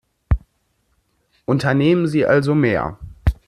[1.45, 2.97] Unternehmen Sie also mehr.